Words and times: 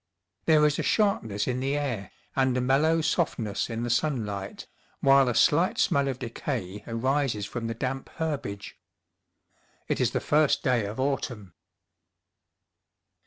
There 0.45 0.65
is 0.65 0.79
a 0.79 0.81
sharpness 0.81 1.45
in 1.47 1.59
the 1.59 1.77
air 1.77 2.09
and 2.35 2.57
a 2.57 2.59
mellow 2.59 3.01
softness 3.01 3.69
in 3.69 3.83
the 3.83 3.89
sun 3.91 4.25
light, 4.25 4.65
while 4.99 5.29
a 5.29 5.35
slight 5.35 5.77
smell 5.77 6.07
of 6.07 6.17
decay 6.17 6.83
arises 6.87 7.45
from 7.45 7.67
the 7.67 7.75
damp 7.75 8.09
herbage. 8.15 8.79
It 9.87 10.01
is 10.01 10.09
the 10.09 10.19
first 10.19 10.63
day 10.63 10.87
of 10.87 10.99
autumn. 10.99 11.53